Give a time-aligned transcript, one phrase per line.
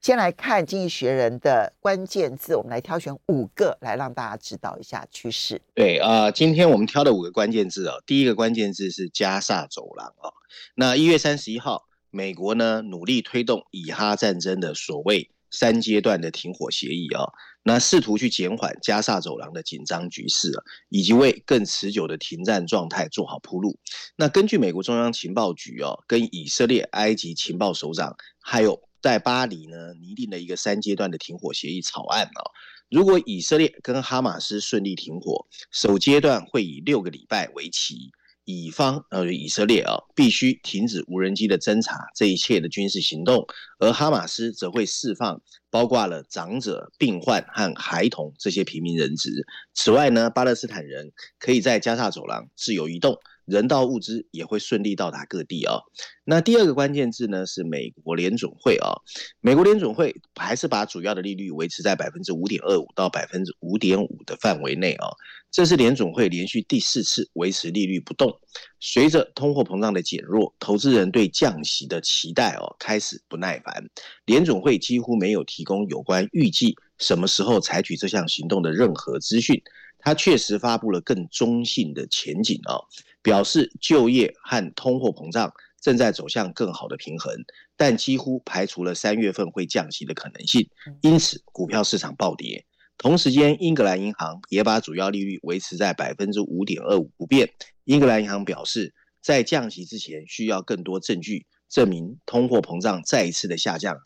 [0.00, 5.60] 先来看《经济学人》的关键字，我们来挑选五个来让大家知道一下趋势。
[5.74, 10.32] 对啊、今天我们挑的五个关键字哦，第一个关键字是加萨走廊哦。
[10.76, 17.24] 那一月三十一号，美国呢努力推动以哈战争的所谓三阶段的停火协议啊、
[17.64, 23.76] 那试图去减缓加萨走廊的紧张局势啊，以及为更持久的停战状态做好铺路。
[24.14, 32.50] 那根据美国中央情报局哦，跟以色列、埃及情报首长，还有在巴黎呢拟定了一个三阶段的停火协议草案啊、哦。
[32.90, 38.10] 如果以色列跟哈马斯顺利停火，首阶段会以六个礼拜为期。
[38.50, 43.46] 乙方呃，以色列啊，必须停止无人机的侦察，这一切的军事行动，
[43.78, 49.46] 而哈马斯则会释放包括了长者、病患和孩童这些平民人质。
[49.74, 53.18] 此外呢，巴勒斯坦人可以在加萨走廊自由移动。
[53.48, 55.78] 人道物资也会顺利到达各地啊。
[56.24, 58.92] 那第二个关键字呢是美国联总会啊。
[59.40, 65.08] 美国联总会还是把主要的利率维持在百分之五点二五到百分之五点五的范围内啊。
[65.50, 68.38] 这是联总会连续第四次维持利率不动。
[68.80, 73.88] 随着通货膨胀的减弱，投资人对降息的期待哦开始不耐烦。
[74.26, 79.62] 联总会几乎没有提供有关预计什么时候采取这项行动的任何资讯。
[80.00, 82.78] 它确实发布了更中性的前景啊。
[83.22, 87.34] 表示就业和通货膨胀正在走向更好的平衡，
[87.76, 90.68] 但几乎排除了三月份会降息的可能性，
[91.02, 92.64] 因此股票市场暴跌。
[92.96, 97.48] 同时间，英格兰银行也把主要利率维持在百分之五点二五不变。
[97.84, 98.92] 英格兰银行表示，
[99.22, 103.96] 在降息之前需要更多证据证明通货膨胀再一次的下降，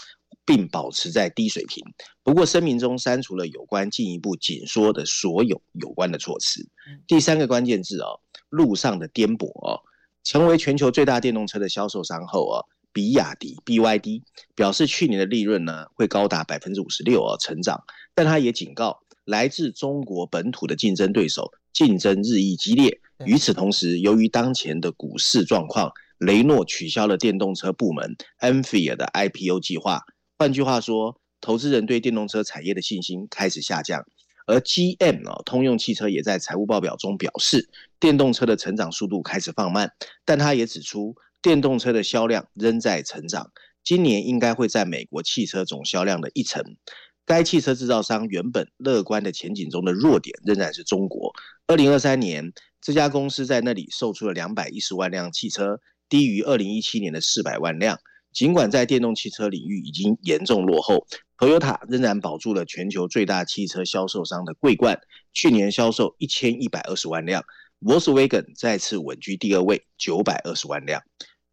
[0.45, 1.83] 并保持在低水平。
[2.23, 6.69] 不过，声明中删除了有关进一步紧缩的所有有关的措辞。
[7.07, 8.21] 第三个关键字哦。
[8.53, 9.81] 路上的颠簸哦，
[10.23, 14.21] 成为全球最大电动车的销售商后哦，比亚迪 BYD
[14.55, 17.83] 表示去年的利润呢会高达百分之五十六哦成长，
[18.15, 23.01] 但他也警告来自中国本土的竞争对手竞争日益激烈。
[23.25, 30.03] 与此同时，由于当前的股市状况，雷诺取消了电动车部门 Ampere 的 IPO 计划。
[30.37, 34.05] 换句话说，投资人对电动车产业的信心开始下降。
[34.47, 37.69] 而 GM 啊，通用汽车也在财务报表中表示，
[38.01, 39.93] 电动车的成长速度开始放慢，
[40.25, 43.51] 但他也指出，电动车的销量仍在成长，
[43.85, 46.77] 今年应该会在美国汽车总销量的一成。
[47.25, 51.33] 该汽车制造商原本乐观的前景中的弱点仍然是中国。
[51.69, 58.01] 二零二三年，这家公司在那里售出了两百一十万辆汽车，低于二零一七年的四百万辆。
[58.33, 61.07] 尽管在电动汽车领域已经严重落后
[61.37, 64.99] ，Toyota 仍然保住了全球最大汽车销售商的桂冠，
[65.35, 67.45] 去年销售一千一百二十万辆
[67.83, 71.03] ，Volkswagen 再次稳居第二位，九百二十万辆。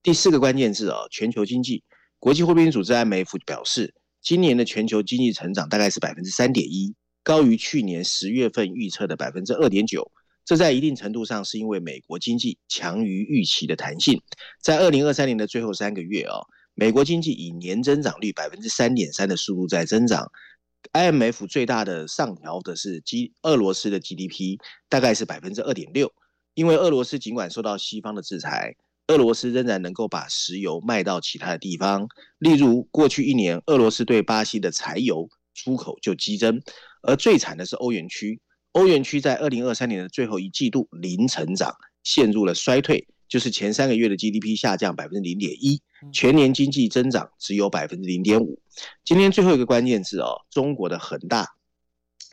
[0.01, 1.84] 第四个关键字啊，全球经济，
[2.17, 10.09] 国际货币组织 IMF 表示，今年的全球经济成长大概是百分之三点一，高于去年十月份预测的百分之二点九。
[10.46, 14.22] 这在一定程度上是因为美国经济强于预期的弹性，
[14.61, 16.40] 在二零二三年的最后三个月啊。
[16.79, 20.31] 美国经济以年增长率百分之三点三的速度在增长
[20.94, 24.57] ，IMF 最大的上调的是基俄罗斯的 GDP，
[24.88, 26.09] 大概是百分之二点六。
[26.53, 32.08] 因为俄罗斯尽管受到西方的制裁，俄罗斯仍然能够把石油卖到其他的地方。
[32.37, 36.61] 例如，过去一年，俄罗斯对巴西的柴油出口就激增。
[37.02, 38.40] 而最惨的是欧元区，
[38.72, 43.05] 欧元区在二零二三年的最后一季度零成长，陷入了衰退。
[43.29, 45.81] 就是前三个月的 GDP 下降百分之零点一，
[46.11, 48.59] 全年经济增长只有百分之零点五。
[49.05, 51.53] 今天最后一个关键字哦，中国的恒大，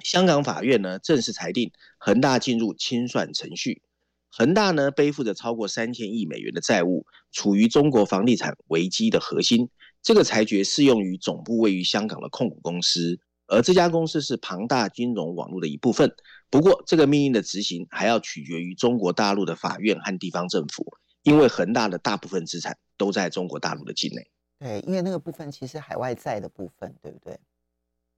[0.02, 3.82] 香港法院呢正式裁定恒大进入清算程序。
[4.30, 9.68] 恒大呢背负着超过三千亿美元的债务，处于中国房地产危机的核心。
[10.02, 13.20] 这个裁决适用于总部位于香港的控股公司。
[13.48, 16.12] 而这家公司是庞大金融网络的一部分。
[16.56, 20.86] 不过，这个命令的执行还要取决于中国大陆的法院和地方政府，
[21.22, 24.26] 因为恒大的大部分资产都在中国大陆的境内。
[24.58, 27.38] 对，因为那个部分其实海外债的部分，对不对？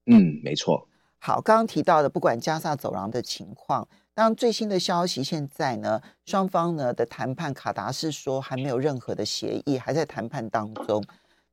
[0.07, 0.87] 嗯，没错。
[1.19, 11.03] 好，刚刚提到的，不管加萨走廊的情况，当最新的消息，现在呢，双方呢的谈判，卡达是说还没有任何的协议，还在谈判当中，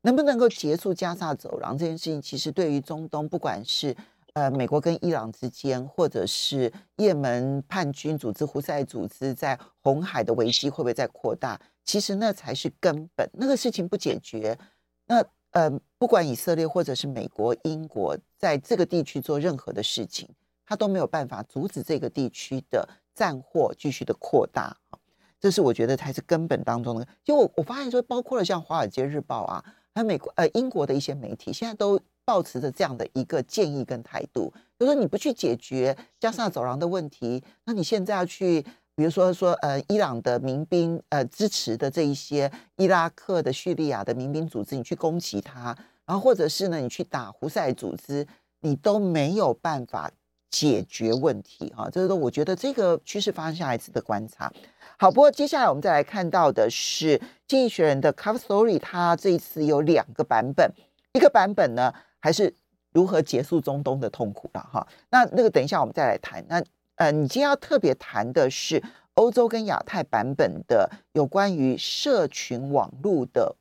[0.02, 3.98] 能不能够结束加萨走廊这件事情，其实对于中东，不管是
[4.36, 14.58] 呃美国跟伊朗之间，或者是也门叛军组织胡塞组织在红海的危机会不会再扩大，其实那才是根本，那个事情不解决，
[15.08, 15.26] 那。
[15.52, 20.28] 呃，不管以色列或者是美国、英国在这个地区做任何的事情，
[20.66, 24.76] 他都没有办法阻止这个地区的战祸继续的扩大。
[25.40, 27.08] 这是我觉得才是根本当中的。
[27.24, 38.66] 就我我发现说，包括了像《华尔街日报》啊，还有美国呃英国的一些媒体，现在都抱持着这样的一个建议跟态度，就是说你不去解决加沙走廊的问题，那你现在要去。
[38.98, 48.26] 比如说说呃，伊朗的民兵呃支持的这一些伊拉克的叙利亚的民兵组织，你去攻击他，然后或者是呢，你去打胡塞组织，
[48.62, 50.10] 你都没有办法
[50.50, 51.90] 解决问题哈。
[51.92, 54.50] 这个我觉得这个趋势发生下来值得观察。
[54.98, 60.72] 好，不过接下来我们再来看到的是《经济学人》的 Cover Story，它这一次有两个版本，
[61.12, 61.94] 一个版本呢
[62.26, 62.52] 还是
[62.92, 64.88] 如何结束中东的痛苦了哈。
[65.12, 66.60] 那那个等一下我们再来谈那。
[66.96, 68.82] 呃，你今天要特别谈的是
[69.16, 73.58] 欧洲跟亚太版本的有关于社群网络的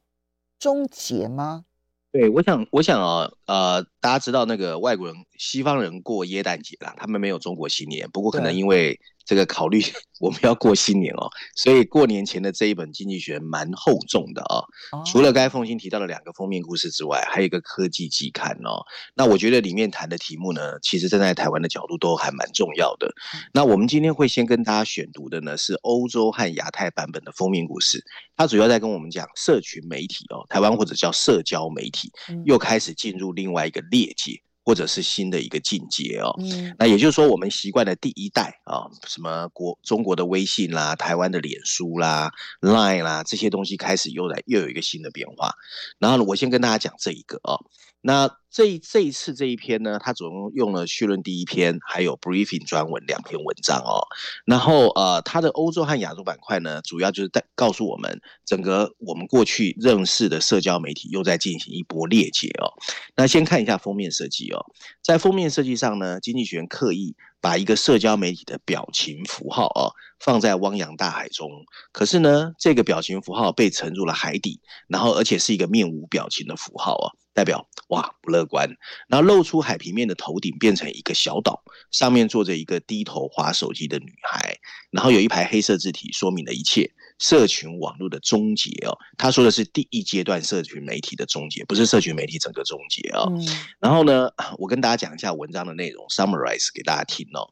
[0.56, 1.64] 终结吗？
[2.12, 8.98] 对，我想，我想啊，呃，大家知道那个外国人、西方人过耶诞节啦，他们没有中国新年，不过可能因为。
[9.24, 9.82] 这个考虑
[10.20, 14.64] 我们要过新年哦，所以过年前的这一本经济学蛮厚重的哦。
[15.04, 18.84] 除了该封新提到的两个封面故事之外，还有一个科技季刊哦。
[19.14, 23.12] 那我觉得里面谈的题目呢，其实站在台湾的角度都还蛮重要的。
[23.52, 28.04] 那我们今天会先跟大家选读的呢，是欧洲和亚太版本的封面故事，
[28.36, 32.12] 它主要在跟我们讲社群媒体哦，台湾或者叫社交媒体，
[32.44, 34.40] 又开始进入另外一个裂界。
[34.64, 45.52] 或者是新的一个境界哦，嗯，那也就是说，我们习惯的第一代啊，什么国中国的微信啦、台湾的脸书啦、Line 啦这些东西开始又来又有一个新的变化。
[45.98, 47.60] 然后呢，我先跟大家讲这一个哦。
[48.00, 54.06] 那这这一次这一篇呢，它总共用了序论第一篇，还有 briefing 专文两篇文章哦。
[54.44, 62.70] 然后呃，它的欧洲和亚洲板块呢，主要就是在告诉我们，整个我们过去认识的社交媒体又在进行一波裂解哦。
[63.16, 64.64] 那先看一下封面设计哦，
[65.02, 69.90] 在封面设计上呢，经济学人刻意把一个社交媒体的表情符号哦
[70.20, 71.50] 放在汪洋大海中，
[71.90, 77.10] 可是呢，这个表情符号被沉入了海底，然后而且是一个面无表情的符号哦。
[77.34, 78.68] 代表哇不乐观，
[79.08, 84.56] 然后露出海平面的头顶变成一个小岛，上面坐着一个低头划手机的女孩，
[84.90, 88.96] 然后有一排黑色字体说明了一切，社群网络的终结哦。
[89.16, 93.32] 他说的是第一阶段社群媒体的终结，不是社群媒体整个终结哦。
[93.36, 93.46] 嗯、
[93.80, 97.48] 然后呢，我跟大家讲一下文章的内容，summarize 给大家听哦。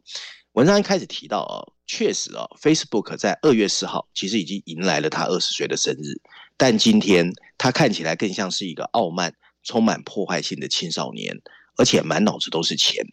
[0.52, 6.20] 文章一开始提到哦，确实哦，Facebook 在二月四号其实已经迎来了他二十岁的生日，
[6.58, 9.34] 但今天他看起来更像是一个傲慢。
[9.62, 11.40] 充满破坏性的青少年，
[11.76, 13.04] 而且满脑子都是钱。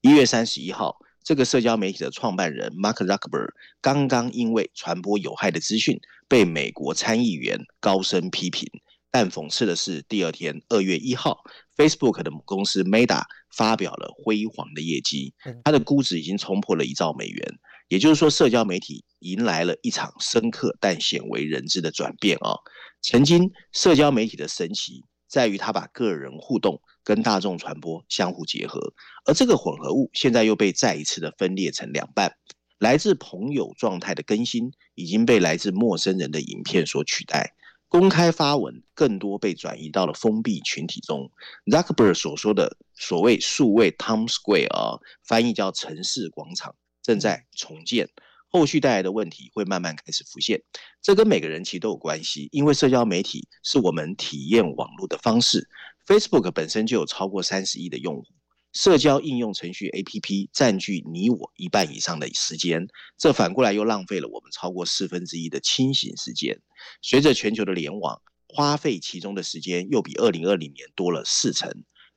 [0.00, 5.98] 一月三十一号，这个社交媒体的创办人 Mark Zuckerberg 刚刚因为传播有害的资讯
[6.28, 8.68] 被美国参议员高声批评。
[9.10, 11.38] 但讽刺的是，第二天二月一号
[11.76, 13.22] ，Facebook 的母公司 Meta
[13.56, 15.32] 发表了辉煌的业绩，
[15.62, 17.58] 它的估值已经冲破了一兆美元。
[17.88, 22.56] 也就是说，社交媒体迎来了一场深刻但鲜为人知的转变啊！
[23.02, 25.04] 曾经社交媒体的神奇。
[25.34, 32.36] 在于他把个人互动跟大众传播相互结合，而这个混合物现在又被再一次的分裂成两半。
[32.78, 37.52] 来自朋友状态的更新已经被来自陌生人的影片所取代，
[37.88, 41.28] 公开发文更多被转移到了封闭群体中。
[41.66, 48.08] Zuckerberg 所说的所谓数位 Times Square 啊，翻译叫城市广场，正在重建。
[48.54, 50.62] 后续带来的问题会慢慢开始浮现，
[51.02, 55.68] 这跟每个人其实都有关系，因为社交媒体是我们体验网络的方式。
[56.06, 58.24] Facebook 本身就有超过三十亿的用户，
[58.72, 62.86] 社交应用程序 APP 占据你我一半以上的时间，
[63.18, 66.56] 这反过来又浪费了我们超过四分之一的清醒时间。
[67.02, 71.68] 随着全球的联网，花费其中的时间又比二零二零年多了四成。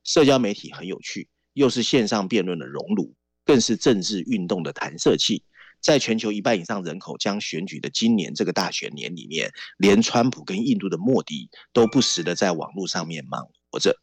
[0.04, 5.44] 社交媒体很有趣，又是线上辩论的熔炉，更是政治运动的弹射器。
[5.82, 13.96] 在全球一半以上人口将选举的今年这个大选年里面，连川普跟印度的莫迪都不时的在网络上面忙活着。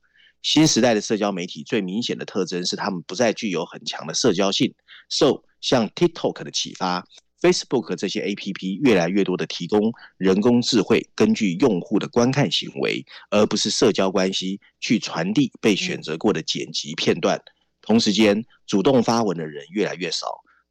[0.43, 4.75] 新时代的社交媒体最明显的特征是，他们不再具有很强的社交性。
[5.11, 7.07] 受像 TikTok 的启发
[7.41, 17.41] Facebook 这些 APP 越来越多的提供人工智慧，根据用户的观看行为，而不是社交关系去传递被选择过的剪辑片段。
[17.81, 20.27] 同时间，主动发文的人越来越少。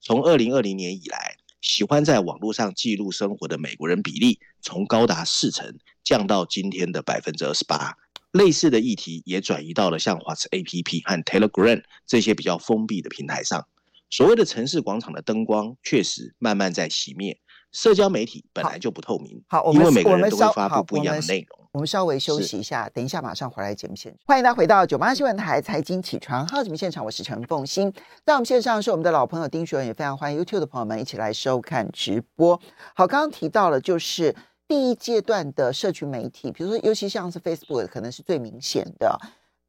[0.05, 7.95] 从二零二零年以来，喜欢在网络上记录生活的美国人比例从高达四成降到今天的百分之二十八。
[8.33, 13.65] 类似的议题也转移到了像 WhatsApp 和 Telegram 这些比较封闭的平台上。
[14.10, 17.39] 所谓的城市广场的灯光确实慢慢在熄灭。
[17.72, 21.62] 社交媒体本来就不透明，好，好，因为每个人都会发布不一样的内容。
[21.74, 24.20] 我们稍微休息一下，等一下马上回来节目现场。
[24.27, 27.92] 欢迎大家回到九八新闻台财经起床号节目现场，我是陈凤欣。
[28.24, 32.56] 在我们线上是我们的老朋友丁学文，也非常欢迎 YouTube 的朋友们一起来收看直播。
[32.94, 34.36] 好，刚刚提到了就是
[34.68, 39.20] 第一阶段的社群媒体，比如说尤其像是 Facebook，可能是最明显的。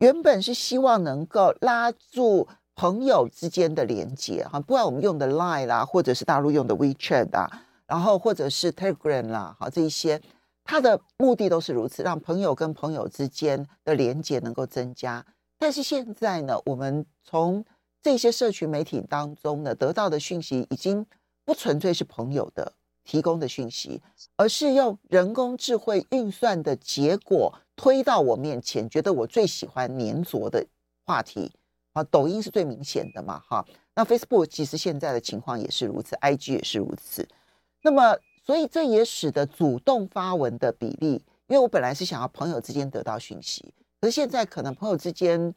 [0.01, 2.47] 原本是希望能够拉住。
[2.77, 7.49] 朋友之间的连接哈，不管我们用的 Line 啦，或者是大陆用的 WeChat 啊，
[7.87, 10.21] 然后或者是 Telegram 啦，好，这一些，
[10.65, 15.25] 它的目的都是如此，让朋友跟朋友之间的连接能够增加。
[15.59, 17.65] 但是现在呢，我们从
[18.03, 21.07] 这些社群媒体当中呢，得到的讯息已经
[21.45, 22.73] 不纯粹是朋友的
[23.05, 24.03] 提供的讯息，
[24.37, 30.67] 而是用人工智慧运算的结果推到我面前，觉得我最喜欢黏着的
[31.05, 31.53] 话题。
[31.93, 33.65] 啊，抖音是最明显的嘛，哈。
[33.95, 37.29] 那 Facebook 其实现在的情况也是如此，IG 也是如此。
[37.83, 41.13] 那么，所以这也使得主动发文的比例，
[41.47, 45.53] 因为我本来是想要朋友之间得到讯息，可是现在可能朋友之间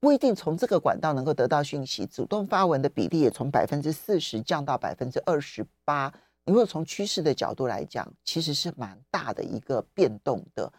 [0.00, 6.12] 不一定从这个管道能够得到讯息，主动发文的比例也从百分之四十降到百分之二十八。
[6.46, 10.70] 如果从趋势的角度来讲，其实是蛮大的一个变动的。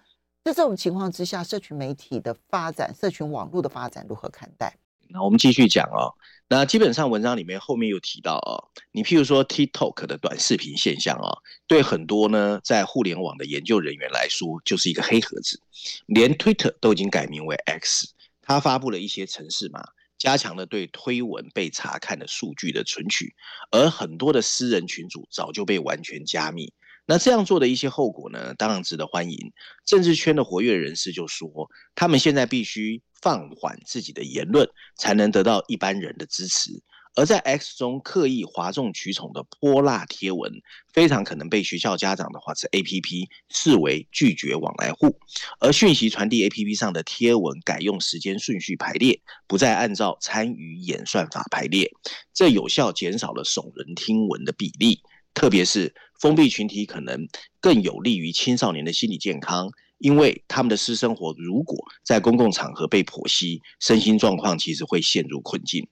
[0.44, 4.76] 在这种情况之下，社群媒体的发展，社群网络的发展如何看待？
[5.10, 6.14] 那我们继续讲哦。
[6.48, 15.60] 那基本上文章里面后面有提到哦，你譬如说 TikTok 的短视频现象哦，对很多呢在互联网的研究人员来说就是一个黑盒子。
[16.06, 19.84] 连 Twitter 都已经改名为 X，它发布了一些程式码，
[20.20, 23.34] 加强了对推文被查看的数据的存取，
[23.72, 26.72] 而很多的私人群组早就被完全加密。
[27.06, 29.38] 那这样做的一些后果呢，当然值得欢迎。
[29.86, 36.82] 政治圈的活跃人士就说，他们现在必须放缓自己的言论，才能得到一般人的支持。
[37.18, 40.52] 而在 X 中刻意哗众取宠的泼辣贴文，
[40.92, 45.18] 非常可能被学校家长的话是 APP 视为拒绝往来户。
[45.62, 51.90] 而讯息传递 APP 上的贴文改用时间顺序排列，不再按照参与演算法排列，
[52.34, 55.00] 这有效减少了耸人听闻的比例。
[55.36, 57.28] 特别是封闭群体可能
[57.60, 65.88] 更有利于青少年的心理健康，因为他们的私生活如果在公共场合被剖析，身心状况其实会陷入困境。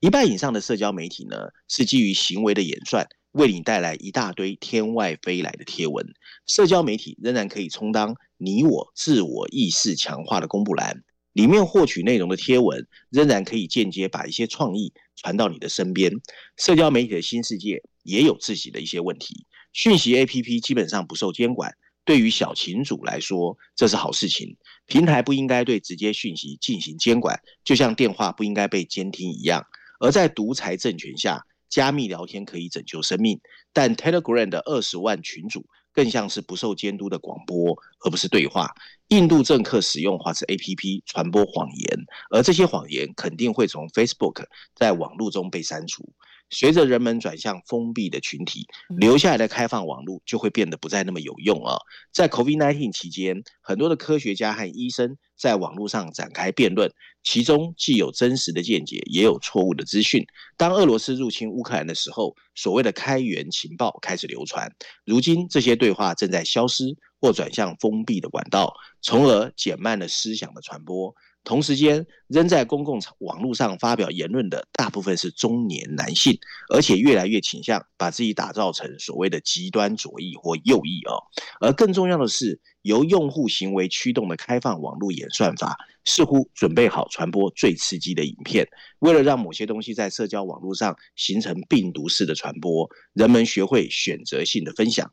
[0.00, 1.36] 一半以上的社交媒体呢，
[1.68, 6.04] 是基于行为的演算，为你带来一大堆天外飞来的贴文。
[6.46, 11.02] 社交媒体仍然可以充当你我自我意识强化的公布栏。
[11.34, 16.10] 里面获取内容的贴文，仍然可以间接把一些创意传到你的身边。
[16.56, 19.44] 社交媒体的新世界也有自己的一些问题。
[19.72, 21.72] 讯息 APP 基本上不受监管，
[22.04, 24.56] 对于小群主来说，这是好事情。
[24.86, 29.64] 平台不应该对直接讯息进行监管，就像电话不应该被监听一样。
[30.00, 33.38] 而在独裁政权下，加密聊天可以拯救生命，
[33.72, 35.66] 但 Telegram 的二十万群主。
[35.90, 38.72] 更像是不受监督的广播，而不是对话。
[39.08, 41.98] 印度政客使用或是 APP 传播谎言，
[42.30, 44.44] 而这些谎言肯定会从 Facebook
[44.76, 46.08] 在网络中被删除。
[46.50, 51.76] 随着人们转向封闭的群体，留下来的开放网络就会变得不再那么有用啊。
[52.12, 56.90] 在 COVID-19 期间，很多的科学家和医生在网络上展开辩论，
[57.22, 60.24] 其中既有真实的见解，也有错误的资讯。
[60.56, 64.72] 当俄罗斯入侵乌克兰的时候，所谓的开源情报开始流传。
[65.04, 66.84] 如今，这些对话正在消失
[67.20, 71.14] 或转向封闭的管道，从而减慢了思想的传播。
[71.48, 76.38] 同时间，仍在公共网络上发表言论的大部分是中年男性，
[76.68, 81.24] 而且越来越倾向把自己打造成所谓的极端左翼或右翼哦。
[81.58, 85.74] 而更重要的是，由用户行为驱动的开放网络演算法，
[86.04, 88.68] 似乎准备好传播最刺激的影片。
[88.98, 95.10] 为了让某些东西在社交网络上形成病毒式的传播，人们学会选择性的分享。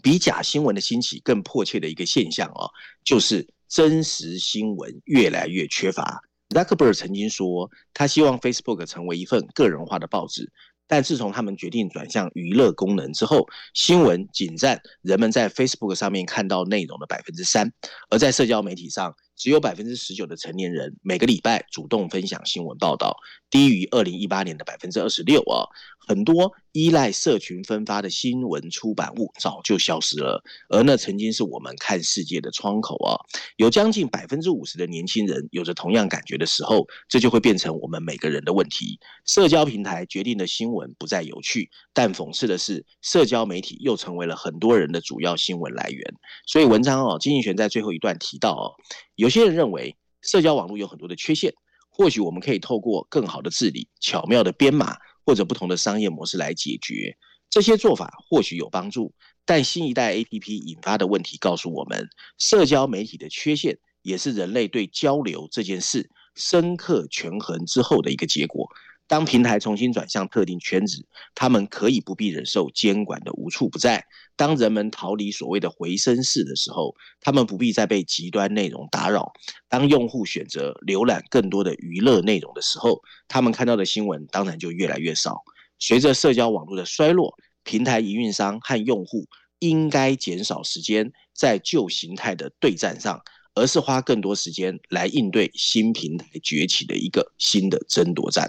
[0.00, 2.70] 比假新闻的兴起更迫切的一个现象哦，
[3.04, 3.48] 就是。
[3.70, 6.20] 真实新闻越来越缺乏。
[6.48, 10.50] 扎克伯尔曾经说，他希望 Facebook 成为一份个人化的报纸，
[10.88, 17.72] 但自从他们决定转向娱乐功能之后，新闻仅占人们在 Facebook 上面看到内容的百分之三，
[18.10, 23.16] 而在社交媒体上，只有百分之十九的成年人每个礼拜主动分享新闻报道，
[23.48, 25.64] 低于二零一八年的百分之二十六啊。
[26.06, 33.16] 很多依赖社群分发的新闻出版物早就消失了，而那曾经是我们看世界的窗口啊。
[33.56, 38.98] 有将近百分之五十的年轻人有着同样感觉的时候，这就会变成我们每个人的问题。
[39.24, 46.14] 社交平台决定的新闻不再有趣，但讽刺的是，社交媒体又成为了很多人的主要新闻来源。
[46.46, 48.74] 所以文章哦，经济学在最后一段提到哦，
[49.14, 51.54] 有有些人认为社交网络有很多的缺陷，
[51.88, 54.96] 或许我们可以透过更好的治理、巧妙的编码。
[55.24, 57.16] 或者不同的商业模式来解决
[57.48, 59.14] 这些做法，或许有帮助。
[59.44, 68.68] 但新一代 APP 引发的问题告诉我们，社交媒体的缺陷也是人类对交流这件事深刻权衡之后的一个结果。
[69.10, 73.98] 当平台重新转向特定圈子，他们可以不必忍受监管的无处不在；
[74.36, 79.32] 当人们逃离所谓的回声室的时候，他们不必再被极端内容打扰；
[79.68, 85.42] 当用户选择浏览更多的娱乐内容的时候，他们看到的新闻当然就越来越少。
[85.80, 89.26] 随着社交网络的衰落，平台营运商和用户
[89.58, 93.20] 应该减少时间在旧形态的对战上，
[93.56, 98.48] 而是花更多时间来应对新平台崛起的一个新的争夺战。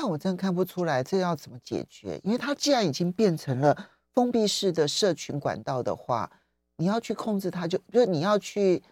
[0.00, 2.18] 那我真的看不出来，这要怎么解决？
[2.24, 3.76] 因为它既然已经变成了
[4.14, 6.30] 封闭式的社群管道的话，
[6.76, 8.82] 你要去控制它就，就就是你要去，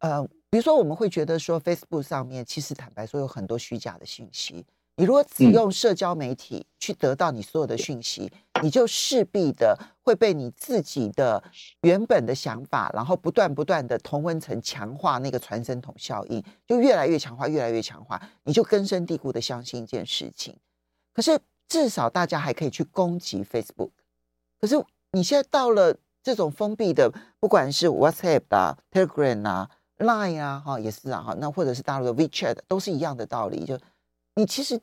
[0.00, 4.66] 呃，比如说我们会觉得说，Facebook 上面其实坦白说有很多虚假的信息。
[4.98, 11.40] 你如果只用社交媒体去得到你所有的讯息，嗯、你就势必的会被你自己的
[11.82, 20.56] 原本的想法，然后不断不断的同温层强化那个传声筒效应，就越来越强化，越来越强化，你就根深蒂固的相信一件事情。
[21.14, 21.38] 可是
[21.68, 23.90] 至少大家还可以去攻击 Facebook，
[24.60, 24.74] 可是
[25.12, 33.78] 你现在到了这种封闭的，不管是 WhatsApp 啊、Telegram 啊、Line 啊，哈也是啊，哈那或者是大陆的 WeChat，都是一样的道理，就
[34.34, 34.80] 你其实。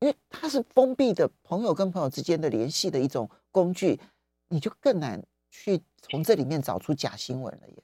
[0.00, 3.98] 因为它是封闭的，朋友跟朋友之间的联系的一种工具，
[4.48, 7.82] 你就更难去从这里面找出假新闻了耶。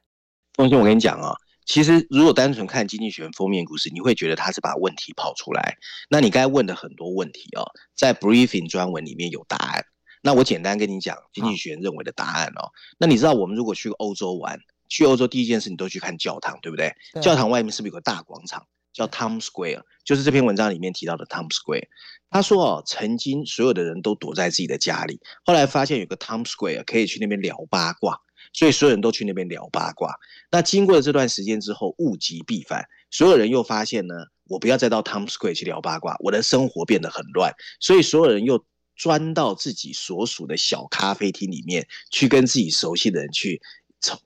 [0.54, 5.77] 凤馨，我跟你讲啊，其实如果单纯看《经济学人》封面故事，你会觉得他是把问题抛出来。
[6.09, 9.85] 那你刚才问的很多问题哦，在 briefing 专文里面有答案。
[10.22, 12.70] 那我简单跟你讲，《经济学人》认为的答案哦。
[12.98, 16.94] 那你知道我们如果去欧洲玩，去欧洲第一件事你都去看教堂，对不对？
[17.12, 17.22] 对。
[17.22, 18.64] 教堂外面是不是有个大广场？
[18.94, 21.88] 叫 Tom Square，就是这篇文章里面提到的 Tom Square。
[22.30, 28.18] 他说哦，曾经所有的人都躲在自己的家里，后来发现有个 Tom Square 可以去那边聊八卦，
[28.52, 30.14] 所以所有人都去那边聊八卦。
[30.50, 34.14] 那经过了这段时间之后，物极必反，所有人又发现呢，
[34.48, 38.64] 我不要再到 Tom Square 去聊八卦，我的生活变得很乱，所以所有人又
[38.96, 43.61] 钻到自己所属的小咖啡厅里面去，跟自己熟悉的人去。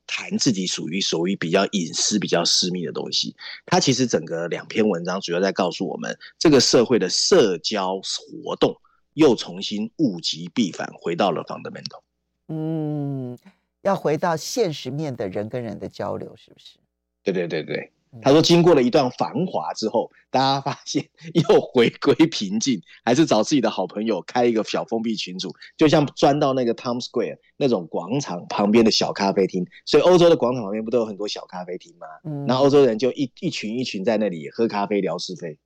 [0.06, 3.34] 谈自己属于属于比较隐私、比较私密的东西。
[3.66, 8.74] 它其实整个两篇文章主要在告诉我们，这个社会的社交活动
[9.14, 12.00] 又重新物极必反，回到了 fundamental。
[12.48, 13.38] 嗯，
[13.82, 16.78] 要回到现实面的人跟人的交流，是不是？
[17.22, 17.92] 对对对对。
[18.22, 29.66] 他说：“经过了一段繁华之后，大家发现 又回归平静，还是找自己的好朋友开一个小封闭群组，就像钻到那个 Times Square 那种广场旁边的小咖啡厅。
[29.84, 32.06] 所以欧洲的广场旁边不都有很多小咖啡厅吗？
[32.24, 35.58] 嗯，那欧洲人就一一群一群在那里喝咖啡聊是非。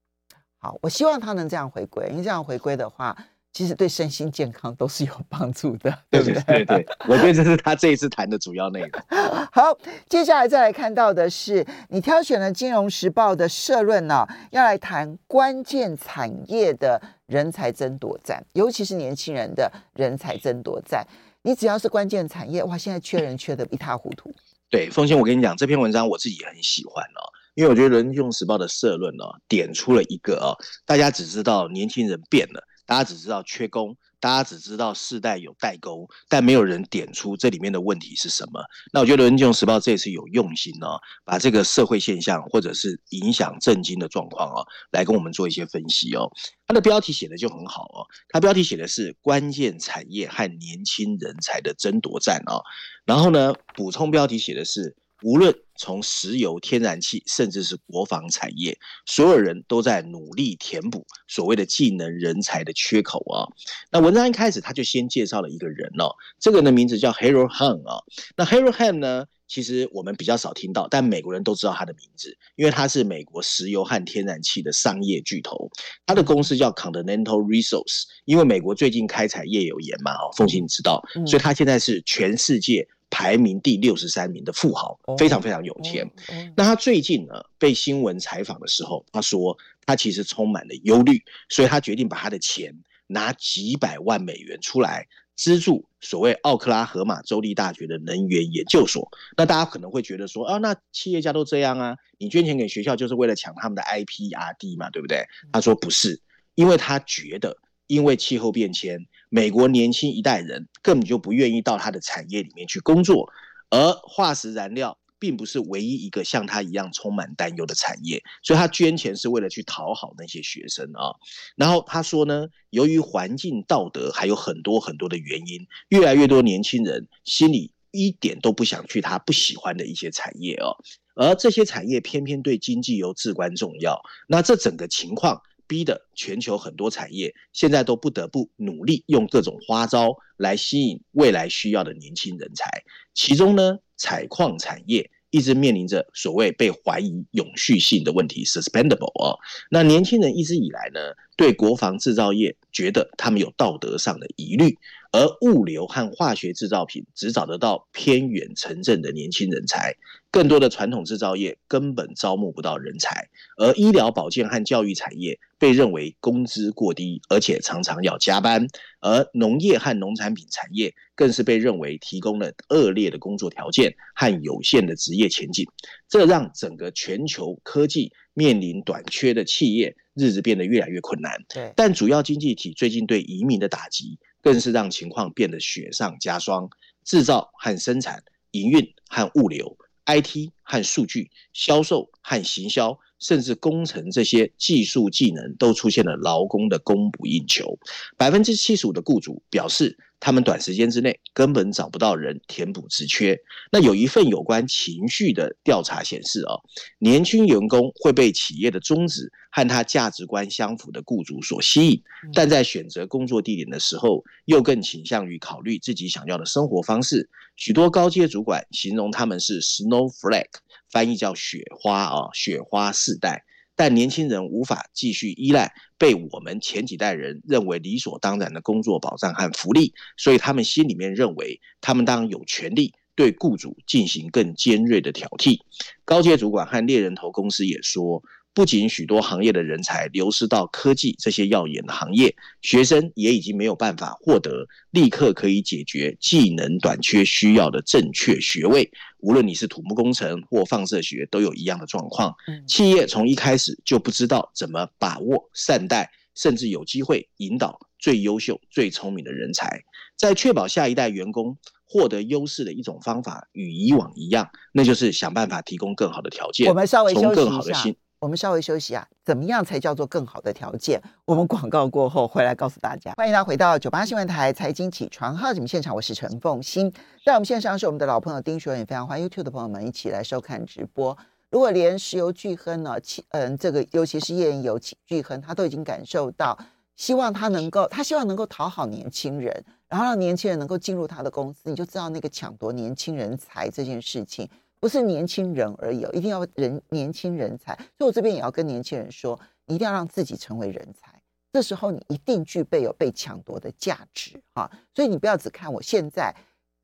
[0.59, 3.16] 好，我希望他能这样回归，因为这样回归的话。”
[3.52, 6.42] 其实对身心健康都是有帮助的，对不对？
[6.42, 8.90] 对对，我觉得这是他这一次谈的主要内容。
[9.52, 9.76] 好，
[10.08, 21.06] 接下来再来看到的是，你挑选了《金融时报》的社论呢、哦，要来谈关键产业的人才争夺战，尤其是年轻人的人才争夺战。
[21.42, 24.32] 你只要是关键产业，哇，现在缺人缺的一塌糊涂。
[24.70, 27.20] 对，凤仙，我跟你讲，这篇文章我自己也很喜欢哦，
[27.54, 32.62] 因为我觉得《金融时报》的社论哦，点出了一个哦，大家只知道年轻人变了。
[32.86, 38.62] 大家只知道缺工，大家只知道世代有代沟，但没有人点出这里面的问题是什么。
[38.92, 46.30] 那我觉得《金融时报》这次有用心哦，把这个社会现象或者是影响政经的状况哦，来跟我们做一些分析哦。
[46.66, 52.62] 它的标题写的就很好哦，它标题写的是“关键产业和年轻人才的争夺战”哦，
[53.04, 54.96] 然后呢，补充标题写的是。
[55.22, 63.46] 无论从石油、天然气，甚至是国防产业，所有人都在努力填补所谓的技能人才的缺口啊。
[63.90, 68.02] 那文章一开始他就先介绍了一个人哦，这个人的名字叫 Harold Han 啊。
[68.37, 75.70] 那 Harold Han 呢，其实我们比较少听到，但美国人都知道他的名字，因为他是美国石油和天然气的商业巨头。
[76.06, 82.88] 他的公司叫 Continental Resource，因为美国最近开采页岩油嘛，哦，凤琴你知道，所以他现在是全世界。
[83.12, 86.11] 排名第六十三名的富豪，非常非常有钱。
[86.57, 92.75] 那他最近呢被新闻采访的时候，他说他其实充满了忧虑，所以他决定把他的钱
[93.07, 95.07] 拿几百万美元出来。
[95.35, 105.27] 资助所谓奥克拉荷马州立大学的能源研究所，那大家可能会觉得说，啊，那企业家都这样啊，你捐钱给学校就是为了抢他们的 IPRD 嘛，对不对？
[105.51, 106.20] 他说不是，
[106.55, 113.32] 因为他觉得，因为气候变迁，美国年轻一代人根本就不愿意到他的产业里面去工作，
[113.70, 114.98] 而化石燃料。
[115.22, 121.14] 并不是唯一一个像他一样充满担忧的产业，所以他捐钱是为了去讨好那些学生啊。
[121.54, 130.74] 然后他说呢，由于环境、道德还有很多很多的原因，越来越多年轻人心里一点都不想去他不喜欢的一些产业哦，
[131.14, 134.02] 而这些产业偏偏对经济又至关重要。
[134.26, 135.40] 那这整个情况
[135.72, 149.38] 逼的全球很多产业现在都不得不努力用各种花招来吸引未来需要的年轻人才，其中呢，采矿产业一直面临着所谓被怀疑永续性的问题，suspendable 啊。
[149.70, 151.00] 那年轻人一直以来呢，
[151.36, 154.78] 对国防制造业觉得他们有道德上的疑虑，
[155.12, 159.96] 而物流和化学制造品只找得到偏远城镇的年轻人才。
[160.30, 168.66] 更多的传统制造业根本招募不到人才，而医疗保健和教育产业被认为工资过低，而且常常要加班，
[169.00, 175.66] 而农业和农产品产业更是被认为提供了恶劣的工作条件和有限的职业前景，
[176.08, 181.44] 这让整个全球科技面临短缺的企业日子变得越来越困难。
[181.48, 186.68] 对，但主要经济体最近对移民的打击，更是让情况变得雪上加霜，
[187.05, 189.77] 制造和生产、营运和物流。
[190.05, 197.79] IT 和数据、销售和行销，甚至工程这些技术技能都出现了劳工的供不应求。
[198.16, 203.37] 百分之七十五的雇主表示，他们短时间之内根本找不到人填补职缺。
[203.72, 206.62] 那有一份有关情绪的调查显示，哦，
[207.00, 212.02] 年轻员工会被企业的宗旨和他价值观相符的雇主所吸引，
[212.35, 217.28] 但在选择工作地点的时候，又更倾向于考虑自己想要的生活方式。
[217.56, 223.42] 许多高阶主管形容他们是 snowflake，翻译叫雪花啊，雪花世代。
[223.82, 235.58] 但年轻人无法继续依赖被我们前几代人认为理所当然的工作保障和福利，所以他们心里面认为他们当有权利对雇主进行更尖锐的挑剔。
[236.04, 238.22] 高阶主管和猎人头公司也说。
[238.54, 248.90] 不仅许多行业的人才流失到科技这些耀眼的行业，学生也已经没有办法获得立刻可以解决技能短缺需要的正确学位。
[249.18, 252.34] 无论你是土木工程或放射学，都有一样的状况。
[252.66, 259.82] 企业从一开始就不知道怎么把握、善待，甚至有机会引导最优秀、最聪明的人才，
[260.18, 266.68] 在确保下一代员工获得优势的一种方法，与以往一样，那就是想办法提供更好的条件。
[266.68, 267.84] 我们稍微休息一下。
[268.22, 271.02] 我们稍微休息啊，怎么样才叫做更好的条件？
[271.24, 273.12] 我们广告过后回来告诉大家。
[273.16, 276.88] 欢迎大家回到九八新闻台财经起床号节目现场，我是陈凤欣。
[277.24, 281.18] 在我们线上是我们的老朋友丁学文，也非常欢迎 YouTube 的朋友们一起来收看直播。
[281.50, 282.94] 如果连石油巨亨呢，
[283.30, 286.56] 嗯，这个尤其是页岩油巨亨，他都已经感受到，
[286.94, 294.48] 希望他能够，他希望能够讨好年轻人，然后让年轻人能够进入他的公司，你就知道那个抢夺年轻人才这件事情。
[294.82, 297.72] 不是年轻人而已，一定要人年轻人才。
[297.96, 301.22] 所以我这边也要跟年轻人说，你一定要让自己成为人才。
[301.52, 304.68] 这时候你一定具备有被抢夺的价值哈。
[304.92, 306.34] 所以你不要只看我现在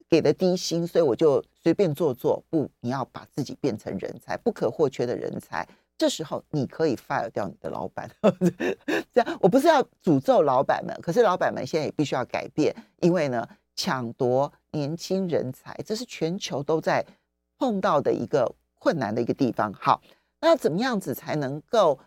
[0.08, 2.40] 给的低薪，所以我就随便做做。
[2.48, 5.66] 不，你要把自己变成人才，不可或缺的人才。
[5.98, 8.08] 这时候你可以 fire 掉你的老板。
[9.12, 17.04] 这样，我不是要诅咒老板们，可是老板们现在也必须要改变，因为呢，抢夺年轻人才，这是全球都在。
[17.58, 20.00] 碰到的一个困难的一个地方，好，
[20.40, 21.98] 那要怎么样子才能够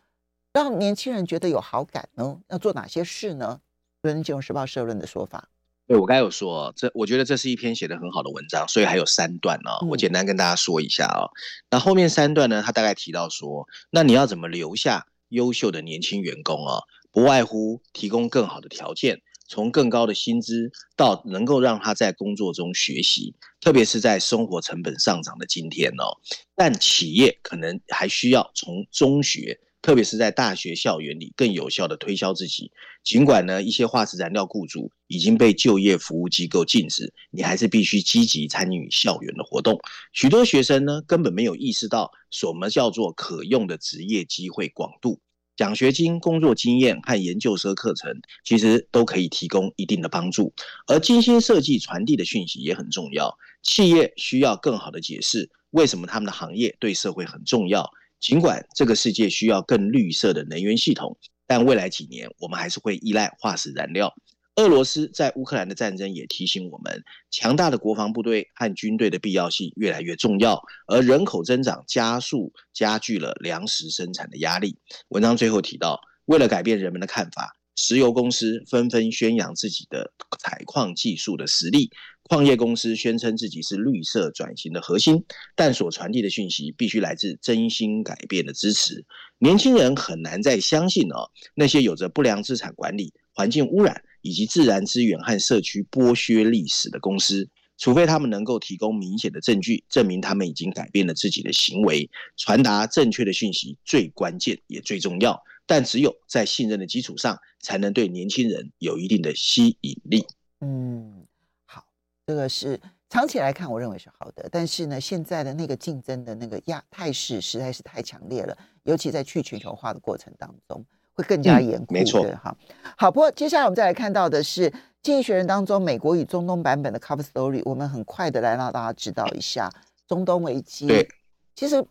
[0.53, 2.39] 让年轻人觉得有好感呢？
[2.47, 3.59] 要做哪些事呢？
[4.03, 5.49] 《伦敦金融时报》社论的说法，
[5.85, 11.29] 对，我刚才有说，这我觉得这是一篇写得很好的文章，所以还有三段呢、哦，我简单跟大家说一下啊、哦。
[11.29, 11.35] 嗯、
[11.71, 16.83] 那后面三段呢，他大概提到说，那你要怎么留下优秀的年轻员工啊、哦？
[17.11, 19.21] 不外乎提供更好的条件。
[19.51, 26.15] 从更高的薪资到能够让他在工作中学习，特别是在生活成本上涨的今天哦，
[26.55, 32.71] 但企业可能还需要从中学，特别是在大学校园里更有效地推销自己。
[33.03, 39.77] 尽管呢，一些化石燃料雇主已经被就业服务机构禁止，你还是必须积极参与校园的活动。
[40.13, 45.19] 许多学生呢，根本没有意识到什么叫做可用的职业机会广度。
[45.55, 48.11] 奖学金、工作经验和研究生课程，
[48.43, 50.53] 其实都可以提供一定的帮助。
[50.87, 53.37] 而精心设计传递的讯息也很重要。
[53.61, 57.89] 企业需要更好的解释为什么他们的行业对社会很重要。
[58.19, 64.13] 尽管这个世界需要更绿色的能源系统，但未来几年我们还是会依赖化石燃料。
[64.57, 74.77] 俄罗斯在乌克兰的战争也提醒我们，强大的国防部队和军队的必要性越来越重要，而人口增长加速加剧了粮食生产的压力。
[75.07, 81.89] 文章最后提到，为了改变人们的看法，石油公司纷纷宣扬自己的采矿技术的实力，
[82.23, 85.23] 矿业公司宣称自己是绿色转型的核心，
[85.55, 89.05] 但所传递的讯息必须来自真心改变的支持。
[89.39, 94.03] 年轻人很难再相信哦，那些有着不良资产管理、环境污染。
[94.21, 105.41] 以及自然资源和社区剥削历史的公司，除非他们能够提供明显的证据，证明他们已经改变了自己的行为，传达正确的讯息最关键也最重要。
[105.65, 110.25] 但只有在信任的基础上，才能对年轻人有一定的吸引力。
[110.59, 111.25] 嗯，
[111.65, 111.85] 好，
[112.27, 112.79] 这个是
[113.09, 114.49] 长期来看，我认为是好的。
[114.51, 120.85] 但是呢，现在的那个竞争的那个压态势实在是太强烈了，尤其在去全球化的过程当中。
[121.21, 122.25] 会更加严酷，没错。
[122.43, 122.57] 好，
[122.97, 123.11] 好。
[123.11, 124.69] 不过接下来我们再来看到的是
[125.01, 127.61] 《经济学人》当中美国与中东版本的 cover story。
[127.65, 129.71] 我们很快的来让大家知道一下
[130.07, 130.87] 中东危机。
[130.87, 131.07] 对，
[131.55, 131.83] 其实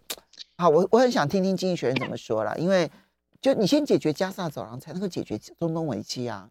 [0.57, 2.91] 好，我我很想听听《经济学人》怎么说了，因为
[3.41, 6.49] 就你先解决加萨走廊，才能够解决中东危机啊。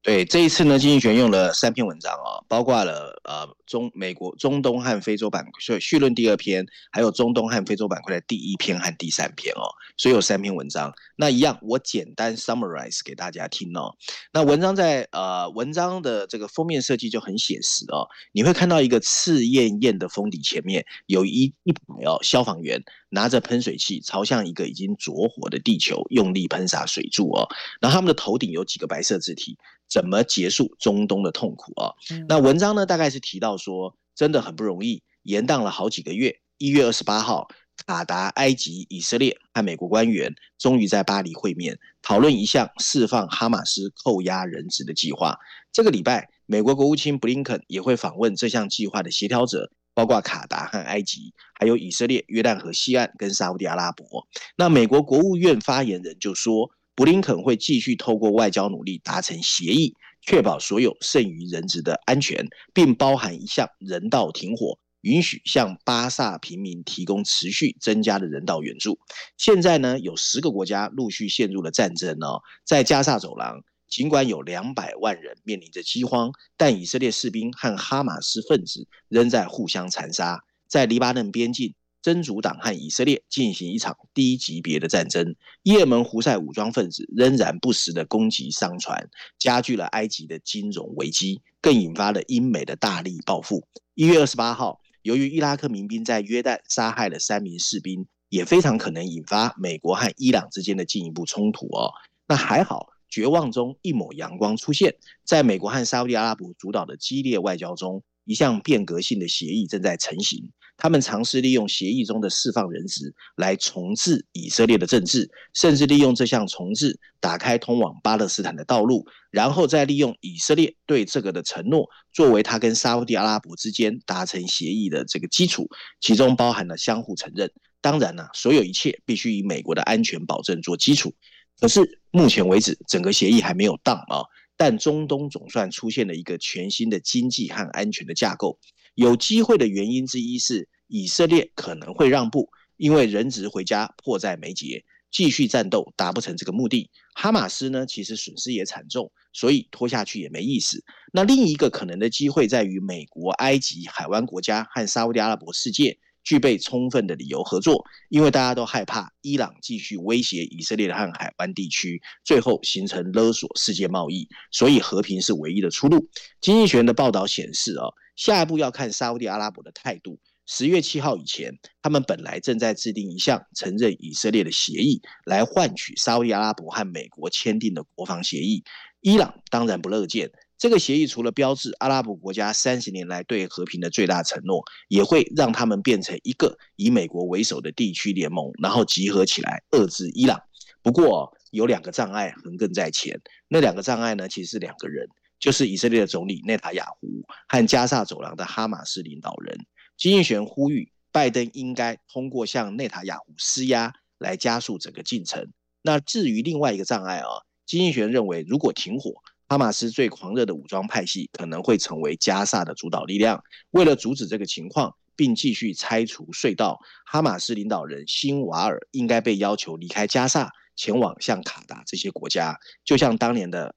[0.00, 10.94] 对，这一次呢，经济学用了三篇文章、哦，包括了呃中美国中东和非洲板块，所以序论第二篇，还有中东和非洲板块的第一篇和第三篇哦，所以有三篇文章。
[11.16, 13.96] 那一样，我简单 summarize 给大家听哦。
[14.32, 27.48] 那文章在呃文章的这个封面设计就很写实哦，你会看到一个赤艳艳的封底前面有一一排哦消防员拿着喷水器朝向一个已经着火的地球用力喷洒水柱哦，
[27.80, 29.58] 然后他们的头顶有几个白色字体。
[29.88, 31.94] 怎么结束中东的痛苦啊？
[32.28, 36.40] 那文章呢，大概是提到说，真的很不容易，延宕了好几个月。
[36.58, 37.48] 一月二十八号，
[37.86, 45.38] 卡达、埃及、以色列和美国官员终于在巴黎会面，讨论一项释放哈马斯扣押人质的计划。
[45.72, 54.26] 这个礼拜，美国国务卿布林肯也会访问这项计划的协调者，包括卡达和埃及，还有以色列、约旦河西岸跟沙乌地阿拉伯。
[54.56, 56.70] 那美国国务院发言人就说。
[56.98, 68.98] 布林肯会继续透过外交努力达成协议，确保所有剩余人质的安全，并包含一项人道停火，允许向巴萨平民提供持续增加的人道援助。
[69.36, 80.42] 现在呢，有十个国家陆续陷入了战争哦，在加萨走廊，尽管有两百万人面临着饥荒，但以色列士兵和哈马斯分子仍在互相残杀。
[80.66, 81.76] 在黎巴嫩边境。
[82.08, 93.62] 真主党和以色列进行一场低级别的战争，也门胡塞武装分子仍然不时的攻击商船，加剧了埃及的金融危机，更引发了英美的大力报复。
[93.92, 101.92] 一月二十八号，由于伊拉克民兵在约旦杀害了三名士兵，也非常可能引发美国和伊朗之间的进一步冲突哦。
[102.26, 104.94] 那还好，绝望中一抹阳光出现，
[105.26, 110.50] 在美国和沙乌地阿拉伯主导的激烈外交中，一项变革性的协议正在成型。
[110.78, 125.68] 他们尝试利用协议中的释放人质来重置以色列的政治，甚至利用这项重置打开通往巴勒斯坦的道路，然后再利用以色列对这个的承诺作为他跟沙乌地阿拉伯之间达成协议的这个基础，
[126.00, 127.50] 其中包含了相互承认。
[127.80, 131.12] 当然了，所有一切必须以美国的安全保证做基础。
[131.60, 134.22] 可是目前为止，整个协议还没有当啊，
[134.58, 138.58] 但中东总算出现了一个全新的经济和安全的架构。
[138.94, 146.90] 有机会的原因之一是以色列可能会让步，因为人质回家迫在眉睫，继续战斗达不成这个目的。
[147.14, 150.82] 哈马斯呢，其实损失也惨重，所以拖下去也没意思。
[151.12, 166.06] 那另一个可能的机会在于美国、埃及、海湾国家和沙乌地阿拉伯世界具备充分的理由合作，因为大家都害怕伊朗继续威胁以色列的和海湾地区，最后形成勒索世界贸易，所以和平是唯一的出路。
[166.42, 167.86] 经济学人的报道显示啊。
[168.14, 170.18] 下一步要看沙乌地阿拉伯的态度。
[170.44, 178.64] 十月七号以前，他们本来正在制定一项承认以色列的协议，来换取沙乌地阿拉伯和美国签订的国防协议。
[179.00, 190.42] 伊朗当然不乐见这个协议，除了标志阿拉伯国家三十年来对和平的最大承诺，也会让他们变成一个以美国为首的地区联盟，然后集合起来遏制伊朗。
[190.82, 195.08] 不过有两个障碍横亘在前，那两个障碍呢，其实是两个人。
[195.38, 197.06] 就是以色列的总理内塔雅胡
[197.46, 199.56] 和加萨走廊的哈马斯领导人。
[199.96, 205.52] 经济学人呼吁拜登应该通过向内塔雅胡施压来加速整个进程。
[205.80, 207.28] 那至于另外一个障碍啊，
[207.66, 209.12] 经济学人认为，如果停火，
[209.48, 213.42] 哈马斯最狂热的武装派系可能会成为加萨的主导力量。
[213.70, 223.74] 为了阻止这个情况，并继续拆除隧道，哈马斯领导人辛瓦尔应该被要求离开加萨，前往像卡达这些国家，就像当年的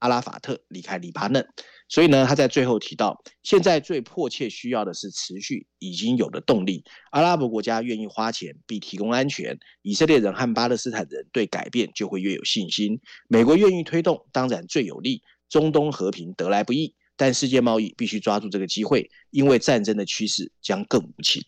[0.00, 1.46] 阿拉法特离开黎巴嫩。
[1.92, 6.82] 所以呢，他在最后提到，现在最迫切需要的是持续已经有的动力。
[7.10, 12.98] 阿拉伯国家愿意花钱并提供安全，以色列人和巴勒斯坦人对改变就会越有信心。
[13.28, 15.22] 美国愿意推动，当然最有利。
[15.50, 21.44] 中东和平得来不易，但世界贸易必须抓住这个机会，因为战争的趋势将更无情。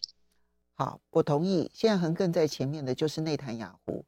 [0.74, 1.70] 好，我同意。
[1.72, 4.04] 现在横亘在前面的就是内塔尼亚胡。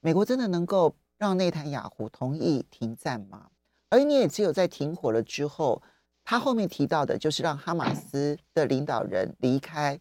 [0.00, 3.50] 美国真的能够让内塔尼亚胡同意停战吗？
[3.88, 5.80] 而你也只有在停火了之后，
[6.24, 9.98] 他后面提到的就是让哈马斯的领导人离开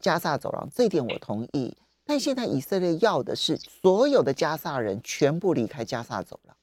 [0.00, 1.76] 加萨走廊，这一点我同意。
[2.04, 6.56] 但现在以色列要的是所有的加萨人全部离开加萨走廊，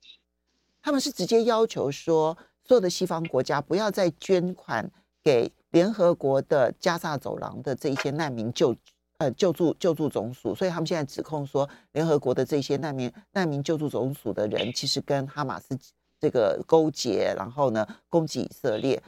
[0.82, 4.90] 他们是直接要求说，所有的西方国家不要再捐款
[5.22, 8.76] 给联合国的加萨走廊的这一些难民救
[9.18, 15.78] 呃救助救助总署，所以他们现在指控说，联合国的这些难民难民救助总署的人其实跟哈马斯。
[16.24, 19.04] 这个勾结，然后呢，攻击以色列，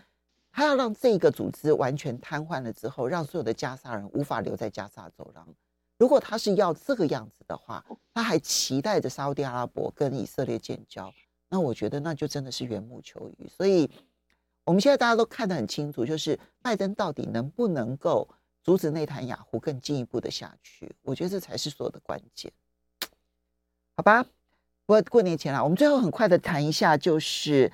[0.52, 5.48] 他要让这个组织完全瘫痪了之后，让所有的加沙人无法留在加沙走廊。
[5.98, 11.10] 如果他是要这个样子的话，他还期待着沙乌地阿拉伯跟以色列建交，
[11.48, 13.48] 那我觉得那就真的是缘木求鱼。
[13.48, 13.90] 所以，
[14.66, 18.28] 我们现在大家都看得很清楚，就是拜登到底能不能够
[18.62, 20.94] 阻止内塔尼亚胡更进一步的下去？
[21.02, 22.52] 我觉得这才是所有的关键，
[23.96, 24.26] 好吧？
[24.88, 27.72] 不过过年前了，我们最后很快的谈一下，就是，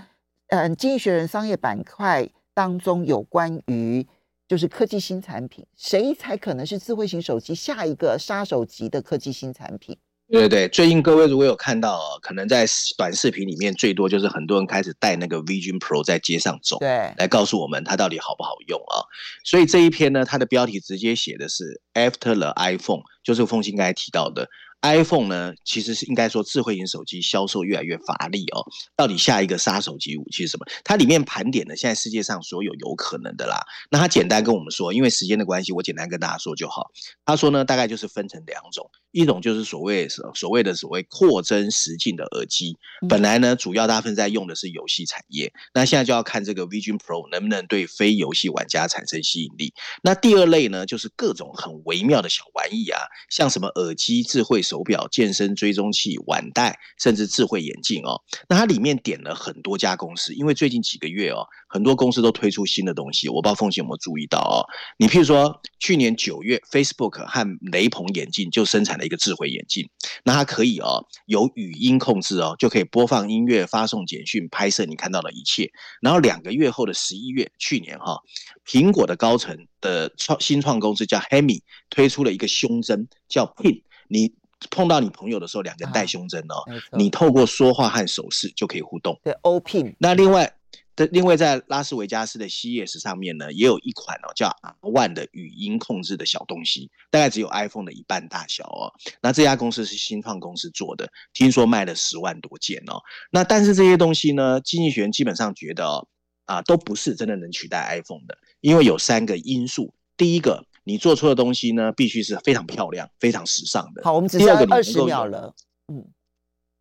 [0.47, 4.07] 嗯，《经济学人》商业板块当中有关于
[4.47, 9.97] 就是科技新产品，谁才可能是智慧型手机下一个杀手级的科技新产品？
[10.29, 12.65] 对对对，最近各位如果有看到，可能在
[12.97, 19.03] 短视频里面最多就是很多人开始带那个 Vision Pro 在街上走，对，来告诉我们它到底好不好用啊？
[19.43, 24.47] 所以这一篇呢，它的标题直接写的是 After the iPhone，就是凤馨刚才提到的。
[24.81, 28.65] iPhone 呢，其实是应该说智慧型手机销售越来越乏力哦。
[28.95, 30.65] 到底下一个杀手级武器是什么？
[30.83, 33.59] 它里面盘点了现在世界上所有有可能的啦。
[33.89, 36.91] 那他简单跟我们说，因为时间的关系，我简单跟大家说就好。
[37.25, 49.73] 他说呢，大概就是分成两种，一种就是所谓所谓的所谓扩增实境的耳机，本来呢主要大部分在用的是游戏产业，那现在就要看这个 Vision Pro 能不能对非游戏玩家产生吸引力。
[50.01, 54.61] 那第二类呢，就是各种很微妙的小玩意啊，像什么耳机、智慧。
[54.71, 58.21] 手表、健身追踪器、腕带，甚至智慧眼镜哦。
[58.47, 63.29] 那它里面点了很多家公司，因为最近几个月哦，很多公司都推出新的东西。
[63.29, 64.67] 我不知道凤姐有没有注意到哦？
[64.97, 69.89] 你譬如说，去年九月，Facebook 和雷朋眼镜就生产了一个智慧眼镜，
[70.25, 75.71] 那它可以哦，有语音控制哦，就可以播放音乐、发送简讯、拍摄你看到的一切。
[76.01, 78.21] 然后两个月后的十一月，去年哈、哦，
[78.65, 84.33] 苹果的高层的创新创公司叫 Hemi 推出了一个胸针，叫 Pin，你。
[84.69, 86.61] 碰到你朋友的时候，两个人戴胸针哦，
[86.95, 89.19] 你透过说话和手势就可以互动。
[89.23, 89.95] 对，O-Pin。
[89.97, 90.53] 那另外
[91.01, 94.49] 的另外在拉斯维加斯的 CES 上面呢，也有一款哦叫
[94.81, 98.93] R1 的语音控制的小东西，大概只有 iPhone 的一半大小哦。
[99.21, 103.01] 那这家公司是新创公司做的，听说卖了十万多件哦。
[103.31, 106.07] 那但是这些东西呢，经济学人基本上觉得哦，
[106.45, 109.93] 啊都不是真的能取代 iPhone 的，因为有三个因素。
[110.15, 110.65] 第一个。
[110.83, 114.01] 你做出的东西呢，必须是非常漂亮、非常时尚的。
[114.03, 115.53] 好，我们只剩二十秒了。
[115.93, 116.03] 嗯，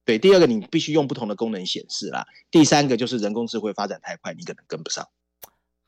[0.04, 2.26] 对，第二个你必须用不同的功能显示啦。
[2.50, 5.06] 第三个就是人工智慧发展太快，你可能跟不上。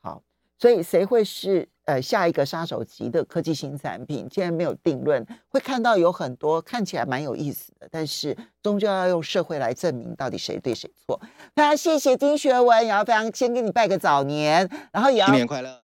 [0.01, 0.23] 好，
[0.57, 4.29] 所以谁会是呃下一个杀手级的科技新产品？
[4.29, 11.19] 既然没有定论，会看到有很多看起来蛮有意思的，但是终究要用社会来证明到底谁对谁错。
[11.55, 15.81] 非常谢谢丁学文，也要非常先给你拜个早年，然后也要新年快乐。